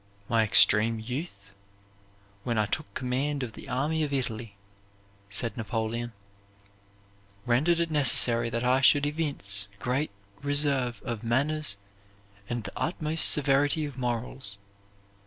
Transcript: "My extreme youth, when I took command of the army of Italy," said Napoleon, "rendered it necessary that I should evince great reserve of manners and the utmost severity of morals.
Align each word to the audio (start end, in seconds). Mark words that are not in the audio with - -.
"My 0.27 0.41
extreme 0.41 0.99
youth, 0.99 1.51
when 2.43 2.57
I 2.57 2.65
took 2.65 2.91
command 2.95 3.43
of 3.43 3.53
the 3.53 3.69
army 3.69 4.01
of 4.01 4.11
Italy," 4.11 4.55
said 5.29 5.55
Napoleon, 5.55 6.13
"rendered 7.45 7.79
it 7.79 7.91
necessary 7.91 8.49
that 8.49 8.63
I 8.63 8.81
should 8.81 9.05
evince 9.05 9.67
great 9.77 10.09
reserve 10.41 11.03
of 11.05 11.21
manners 11.23 11.77
and 12.49 12.63
the 12.63 12.73
utmost 12.75 13.29
severity 13.29 13.85
of 13.85 13.95
morals. 13.95 14.57